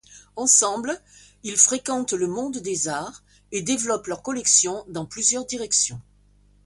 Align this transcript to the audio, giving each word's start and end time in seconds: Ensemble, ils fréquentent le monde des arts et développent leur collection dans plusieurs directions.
Ensemble, 0.35 0.99
ils 1.43 1.57
fréquentent 1.57 2.13
le 2.13 2.25
monde 2.25 2.57
des 2.57 2.87
arts 2.87 3.21
et 3.51 3.61
développent 3.61 4.07
leur 4.07 4.23
collection 4.23 4.83
dans 4.87 5.05
plusieurs 5.05 5.45
directions. 5.45 6.01